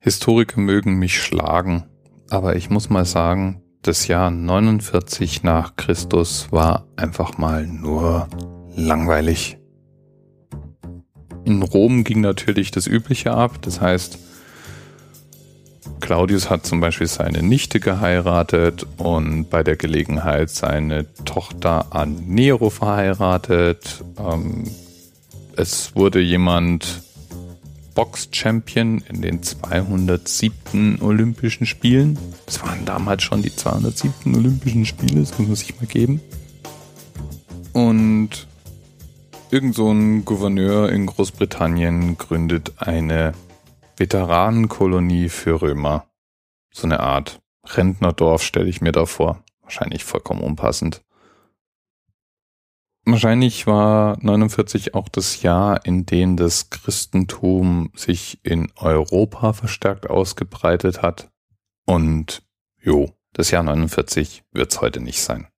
Historiker 0.00 0.60
mögen 0.60 0.94
mich 0.98 1.20
schlagen, 1.20 1.84
aber 2.30 2.54
ich 2.54 2.70
muss 2.70 2.88
mal 2.88 3.04
sagen, 3.04 3.62
das 3.82 4.06
Jahr 4.06 4.30
49 4.30 5.42
nach 5.42 5.74
Christus 5.74 6.52
war 6.52 6.86
einfach 6.96 7.36
mal 7.36 7.66
nur 7.66 8.28
langweilig. 8.76 9.58
In 11.44 11.62
Rom 11.62 12.04
ging 12.04 12.20
natürlich 12.20 12.70
das 12.70 12.86
Übliche 12.86 13.32
ab, 13.32 13.60
das 13.62 13.80
heißt, 13.80 14.18
Claudius 16.00 16.48
hat 16.48 16.64
zum 16.64 16.80
Beispiel 16.80 17.08
seine 17.08 17.42
Nichte 17.42 17.80
geheiratet 17.80 18.86
und 18.98 19.50
bei 19.50 19.64
der 19.64 19.76
Gelegenheit 19.76 20.50
seine 20.50 21.12
Tochter 21.24 21.86
an 21.90 22.24
Nero 22.26 22.70
verheiratet. 22.70 24.04
Ähm, 24.18 24.64
es 25.56 25.96
wurde 25.96 26.20
jemand 26.20 27.02
Box-Champion 27.94 29.02
in 29.08 29.22
den 29.22 29.42
207. 29.42 31.00
Olympischen 31.02 31.66
Spielen. 31.66 32.18
Das 32.46 32.62
waren 32.62 32.84
damals 32.84 33.22
schon 33.22 33.42
die 33.42 33.54
207. 33.54 34.34
Olympischen 34.34 34.86
Spiele, 34.86 35.20
das 35.20 35.38
muss 35.38 35.48
man 35.48 35.56
sich 35.56 35.80
mal 35.80 35.86
geben. 35.86 36.20
Und 37.72 38.46
irgend 39.50 39.74
so 39.74 39.90
ein 39.90 40.24
Gouverneur 40.24 40.90
in 40.90 41.06
Großbritannien 41.06 42.18
gründet 42.18 42.72
eine 42.78 43.32
Veteranenkolonie 43.96 45.28
für 45.28 45.60
Römer. 45.60 46.06
So 46.72 46.86
eine 46.86 47.00
Art 47.00 47.40
Rentnerdorf 47.66 48.42
stelle 48.42 48.68
ich 48.68 48.80
mir 48.80 48.92
da 48.92 49.06
vor. 49.06 49.42
Wahrscheinlich 49.62 50.04
vollkommen 50.04 50.42
unpassend. 50.42 51.02
Wahrscheinlich 53.10 53.66
war 53.66 54.18
49 54.20 54.92
auch 54.92 55.08
das 55.08 55.40
Jahr, 55.40 55.86
in 55.86 56.04
dem 56.04 56.36
das 56.36 56.68
Christentum 56.68 57.90
sich 57.94 58.38
in 58.42 58.70
Europa 58.76 59.54
verstärkt 59.54 60.10
ausgebreitet 60.10 61.00
hat. 61.00 61.30
Und 61.86 62.42
jo, 62.82 63.10
das 63.32 63.50
Jahr 63.50 63.62
49 63.62 64.44
wird's 64.52 64.82
heute 64.82 65.00
nicht 65.00 65.22
sein. 65.22 65.48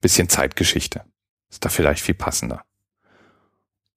Bisschen 0.00 0.28
Zeitgeschichte. 0.28 1.04
Ist 1.48 1.64
da 1.64 1.68
vielleicht 1.68 2.02
viel 2.02 2.16
passender. 2.16 2.64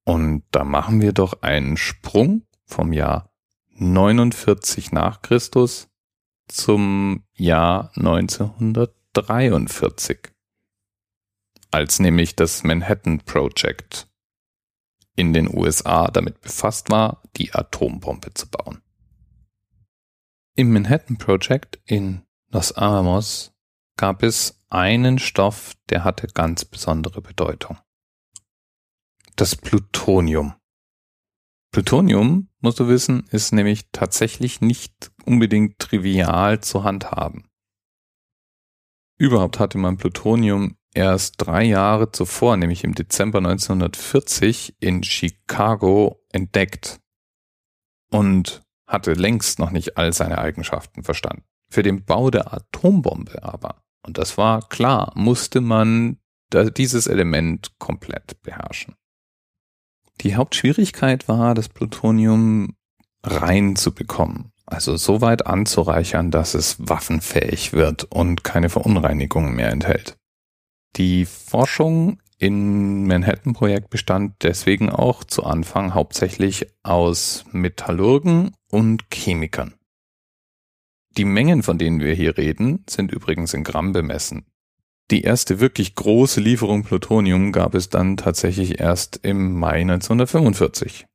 Und 0.04 0.44
da 0.52 0.64
machen 0.64 1.02
wir 1.02 1.12
doch 1.12 1.42
einen 1.42 1.78
Sprung 1.78 2.44
vom 2.66 2.94
Jahr 2.94 3.32
49 3.78 4.92
nach 4.92 5.24
Christus 5.24 5.88
zum 6.48 7.24
Jahr 7.34 7.90
1943 7.96 10.35
als 11.76 12.00
nämlich 12.00 12.38
das 12.38 12.64
Manhattan 12.64 13.20
Project 13.20 14.08
in 15.18 15.34
den 15.34 15.54
USA 15.54 16.08
damit 16.08 16.40
befasst 16.40 16.90
war, 16.90 17.22
die 17.36 17.54
Atombombe 17.54 18.34
zu 18.34 18.50
bauen. 18.50 18.82
Im 20.56 20.72
Manhattan 20.72 21.18
Project 21.18 21.82
in 21.84 22.22
Los 22.50 22.72
Alamos 22.72 23.54
gab 23.98 24.24
es 24.24 24.64
einen 24.70 25.20
Stoff, 25.20 25.74
der 25.90 26.06
hatte 26.06 26.28
ganz 26.28 26.64
besondere 26.64 27.22
Bedeutung. 27.22 27.78
Das 29.36 29.58
Plutonium. 29.58 30.56
Plutonium, 31.72 32.48
musst 32.62 32.80
du 32.80 32.88
wissen, 32.88 33.28
ist 33.32 33.52
nämlich 33.52 33.90
tatsächlich 33.92 34.62
nicht 34.62 35.12
unbedingt 35.26 35.78
trivial 35.80 36.62
zu 36.62 36.86
handhaben. 36.86 37.50
Überhaupt 39.18 39.60
hatte 39.60 39.78
man 39.78 39.98
Plutonium 39.98 40.78
erst 40.96 41.36
drei 41.38 41.64
Jahre 41.64 42.12
zuvor, 42.12 42.58
nämlich 42.58 42.84
im 42.84 42.96
Dezember 42.96 43.38
1940 43.40 44.76
in 44.80 45.04
Chicago 45.04 46.20
entdeckt 46.32 47.00
und 48.10 48.64
hatte 48.88 49.14
längst 49.14 49.60
noch 49.60 49.72
nicht 49.72 49.98
all 49.98 50.14
seine 50.14 50.38
Eigenschaften 50.38 51.04
verstanden. 51.04 51.44
Für 51.70 51.84
den 51.84 52.06
Bau 52.06 52.30
der 52.30 52.54
Atombombe 52.54 53.44
aber, 53.44 53.84
und 54.06 54.18
das 54.18 54.38
war 54.38 54.68
klar, 54.70 55.12
musste 55.16 55.62
man 55.62 56.18
dieses 56.54 57.08
Element 57.08 57.74
komplett 57.80 58.42
beherrschen. 58.44 58.96
Die 60.22 60.36
Hauptschwierigkeit 60.36 61.28
war, 61.28 61.56
das 61.56 61.68
Plutonium 61.68 62.78
rein 63.24 63.76
zu 63.76 63.94
bekommen, 63.94 64.54
also 64.66 64.96
so 64.96 65.20
weit 65.20 65.48
anzureichern, 65.48 66.32
dass 66.32 66.54
es 66.54 66.78
waffenfähig 66.80 67.74
wird 67.74 68.06
und 68.06 68.44
keine 68.44 68.70
Verunreinigungen 68.70 69.56
mehr 69.56 69.72
enthält. 69.72 70.18
Die 70.98 71.26
Forschung 71.26 72.20
in 72.38 73.06
Manhattan-Projekt 73.06 73.90
bestand 73.90 74.36
deswegen 74.44 74.90
auch 74.90 75.26
zu 75.26 75.44
Anfang 75.44 75.94
hauptsächlich 75.94 76.68
aus 76.84 77.44
Metallurgen 77.52 78.56
und 78.72 79.10
Chemikern. 79.14 79.74
Die 81.18 81.26
Mengen, 81.26 81.64
von 81.64 81.78
denen 81.78 82.00
wir 82.00 82.14
hier 82.14 82.38
reden, 82.38 82.86
sind 82.90 83.12
übrigens 83.12 83.54
in 83.54 83.64
Gramm 83.64 83.92
bemessen. 83.92 84.46
Die 85.12 85.22
erste 85.22 85.60
wirklich 85.60 85.96
große 85.96 86.40
Lieferung 86.40 86.84
Plutonium 86.84 87.52
gab 87.52 87.76
es 87.76 87.90
dann 87.90 88.18
tatsächlich 88.18 88.80
erst 88.80 89.20
im 89.24 89.58
Mai 89.60 89.82
1945. 89.82 91.06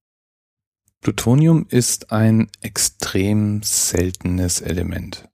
Plutonium 1.00 1.66
ist 1.68 2.12
ein 2.12 2.50
extrem 2.60 3.62
seltenes 3.62 4.60
Element 4.60 5.30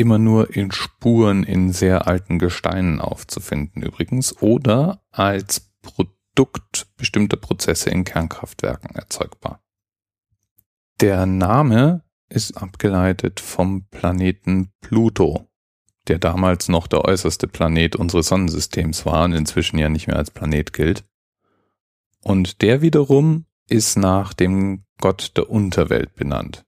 immer 0.00 0.18
nur 0.18 0.56
in 0.56 0.72
Spuren 0.72 1.44
in 1.44 1.72
sehr 1.72 2.06
alten 2.06 2.38
Gesteinen 2.38 3.00
aufzufinden 3.00 3.82
übrigens 3.82 4.40
oder 4.40 5.02
als 5.10 5.70
Produkt 5.82 6.88
bestimmter 6.96 7.36
Prozesse 7.36 7.90
in 7.90 8.04
Kernkraftwerken 8.04 8.96
erzeugbar. 8.96 9.62
Der 11.00 11.26
Name 11.26 12.02
ist 12.30 12.56
abgeleitet 12.56 13.40
vom 13.40 13.86
Planeten 13.90 14.72
Pluto, 14.80 15.48
der 16.08 16.18
damals 16.18 16.68
noch 16.68 16.86
der 16.86 17.04
äußerste 17.04 17.46
Planet 17.46 17.96
unseres 17.96 18.28
Sonnensystems 18.28 19.04
war 19.04 19.24
und 19.24 19.34
inzwischen 19.34 19.78
ja 19.78 19.88
nicht 19.88 20.06
mehr 20.06 20.16
als 20.16 20.30
Planet 20.30 20.72
gilt. 20.72 21.04
Und 22.22 22.62
der 22.62 22.80
wiederum 22.80 23.44
ist 23.68 23.96
nach 23.96 24.32
dem 24.32 24.84
Gott 24.98 25.36
der 25.36 25.50
Unterwelt 25.50 26.14
benannt, 26.14 26.64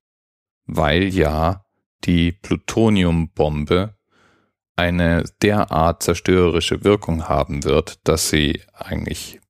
weil 0.66 1.04
ja 1.14 1.61
die 2.04 2.32
Plutoniumbombe 2.32 3.96
eine 4.76 5.24
derart 5.42 6.02
zerstörerische 6.02 6.84
Wirkung 6.84 7.28
haben 7.28 7.64
wird, 7.64 8.06
dass 8.08 8.30
sie 8.30 8.62
eigentlich 8.72 9.40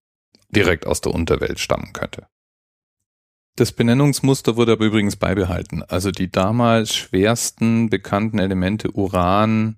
direkt 0.51 0.87
aus 0.87 1.01
der 1.01 1.15
Unterwelt 1.15 1.59
stammen 1.59 1.93
könnte. 1.93 2.27
Das 3.57 3.73
Benennungsmuster 3.73 4.57
wurde 4.57 4.73
aber 4.73 4.87
übrigens 4.87 5.17
beibehalten. 5.17 5.83
Also 5.83 6.11
die 6.11 6.31
damals 6.31 6.95
schwersten 6.95 7.91
bekannten 7.91 8.39
Elemente 8.39 8.91
Uran, 8.93 9.77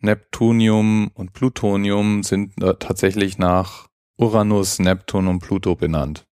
Neptunium 0.00 1.10
und 1.14 1.32
Plutonium 1.32 2.22
sind 2.22 2.54
tatsächlich 2.78 3.38
nach 3.38 3.88
Uranus, 4.16 4.78
Neptun 4.78 5.26
und 5.26 5.40
Pluto 5.40 5.74
benannt. 5.74 6.26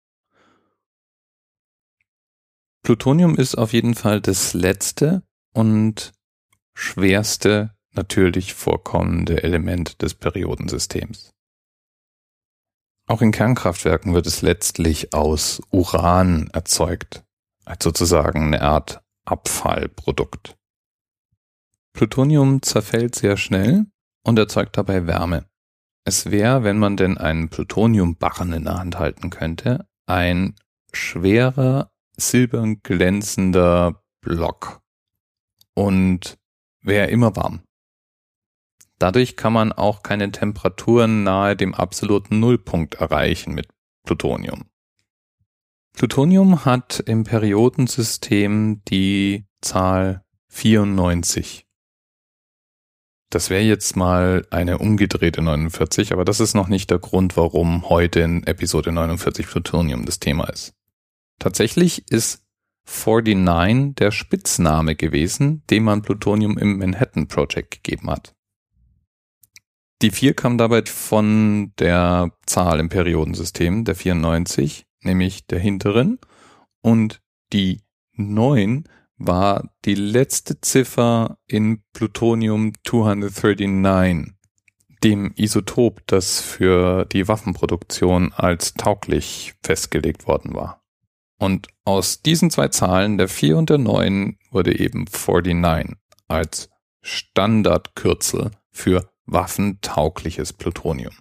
Plutonium 2.81 3.35
ist 3.35 3.55
auf 3.55 3.71
jeden 3.71 3.93
Fall 3.93 4.19
das 4.19 4.53
letzte 4.53 5.23
und 5.53 6.11
schwerste 6.73 7.75
natürlich 7.91 8.53
vorkommende 8.53 9.43
Element 9.43 10.01
des 10.01 10.15
Periodensystems. 10.15 11.31
Auch 13.07 13.21
in 13.21 13.31
Kernkraftwerken 13.31 14.13
wird 14.13 14.27
es 14.27 14.41
letztlich 14.41 15.13
aus 15.13 15.61
Uran 15.71 16.49
erzeugt, 16.53 17.23
als 17.65 17.83
sozusagen 17.83 18.47
eine 18.47 18.61
Art 18.61 19.01
Abfallprodukt. 19.25 20.55
Plutonium 21.93 22.61
zerfällt 22.61 23.15
sehr 23.15 23.37
schnell 23.37 23.85
und 24.23 24.39
erzeugt 24.39 24.77
dabei 24.77 25.05
Wärme. 25.05 25.45
Es 26.05 26.31
wäre, 26.31 26.63
wenn 26.63 26.79
man 26.79 26.97
denn 26.97 27.17
einen 27.17 27.49
Plutoniumbarren 27.49 28.51
in 28.53 28.65
der 28.65 28.79
Hand 28.79 28.99
halten 28.99 29.29
könnte, 29.29 29.87
ein 30.05 30.55
schwerer, 30.91 31.91
silbern 32.17 32.81
glänzender 32.83 34.03
Block 34.21 34.82
und 35.75 36.37
wäre 36.81 37.07
immer 37.09 37.35
warm. 37.35 37.61
Dadurch 38.99 39.35
kann 39.35 39.53
man 39.53 39.71
auch 39.71 40.03
keine 40.03 40.31
Temperaturen 40.31 41.23
nahe 41.23 41.55
dem 41.55 41.73
absoluten 41.73 42.39
Nullpunkt 42.39 42.95
erreichen 42.95 43.53
mit 43.53 43.67
Plutonium. 44.05 44.65
Plutonium 45.93 46.65
hat 46.65 47.01
im 47.05 47.23
Periodensystem 47.23 48.81
die 48.85 49.45
Zahl 49.61 50.23
94. 50.49 51.65
Das 53.29 53.49
wäre 53.49 53.63
jetzt 53.63 53.95
mal 53.95 54.45
eine 54.51 54.77
umgedrehte 54.77 55.41
49, 55.41 56.13
aber 56.13 56.23
das 56.23 56.39
ist 56.39 56.53
noch 56.53 56.67
nicht 56.67 56.91
der 56.91 56.99
Grund, 56.99 57.35
warum 57.35 57.89
heute 57.89 58.19
in 58.19 58.45
Episode 58.45 58.91
49 58.91 59.47
Plutonium 59.47 60.05
das 60.05 60.19
Thema 60.19 60.49
ist. 60.49 60.73
Tatsächlich 61.39 62.09
ist 62.11 62.43
49 62.85 63.95
der 63.95 64.11
Spitzname 64.11 64.95
gewesen, 64.95 65.63
dem 65.69 65.83
man 65.83 66.01
Plutonium 66.01 66.57
im 66.57 66.77
Manhattan 66.77 67.27
Project 67.27 67.71
gegeben 67.71 68.09
hat. 68.09 68.35
Die 70.01 70.11
4 70.11 70.33
kam 70.33 70.57
dabei 70.57 70.83
von 70.85 71.71
der 71.79 72.31
Zahl 72.45 72.79
im 72.81 72.89
Periodensystem, 72.89 73.85
der 73.85 73.95
94, 73.95 74.85
nämlich 75.01 75.47
der 75.47 75.59
hinteren, 75.59 76.19
und 76.81 77.21
die 77.53 77.81
9 78.13 78.83
war 79.17 79.69
die 79.85 79.95
letzte 79.95 80.59
Ziffer 80.59 81.37
in 81.47 81.83
Plutonium 81.93 82.73
239, 82.85 84.33
dem 85.03 85.31
Isotop, 85.35 86.01
das 86.07 86.41
für 86.41 87.05
die 87.05 87.27
Waffenproduktion 87.27 88.33
als 88.33 88.73
tauglich 88.73 89.53
festgelegt 89.63 90.27
worden 90.27 90.53
war. 90.53 90.82
Und 91.39 91.67
aus 91.83 92.21
diesen 92.21 92.49
zwei 92.49 92.69
Zahlen, 92.69 93.17
der 93.17 93.27
4 93.27 93.57
und 93.57 93.69
der 93.69 93.77
9, 93.77 94.37
wurde 94.51 94.77
eben 94.77 95.05
49 95.05 95.97
als 96.27 96.69
Standardkürzel 97.01 98.51
für 98.71 99.09
waffentaugliches 99.25 100.53
Plutonium. 100.53 101.13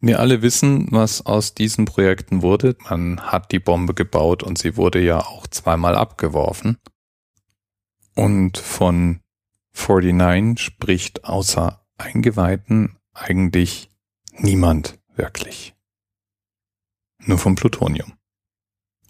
Wir 0.00 0.18
alle 0.18 0.42
wissen, 0.42 0.88
was 0.90 1.24
aus 1.26 1.54
diesen 1.54 1.84
Projekten 1.84 2.42
wurde. 2.42 2.76
Man 2.90 3.20
hat 3.20 3.52
die 3.52 3.60
Bombe 3.60 3.94
gebaut 3.94 4.42
und 4.42 4.58
sie 4.58 4.76
wurde 4.76 5.00
ja 5.00 5.20
auch 5.20 5.46
zweimal 5.46 5.94
abgeworfen. 5.94 6.78
Und 8.14 8.58
von 8.58 9.20
49 9.74 10.58
spricht 10.58 11.24
außer 11.24 11.84
Eingeweihten 11.98 12.98
eigentlich 13.12 13.90
niemand 14.32 14.98
wirklich. 15.14 15.74
Nur 17.18 17.38
vom 17.38 17.54
Plutonium. 17.54 18.12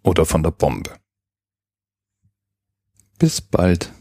Oder 0.02 0.26
von 0.26 0.42
der 0.42 0.50
Bombe. 0.50 0.98
Bis 3.18 3.40
bald. 3.40 3.92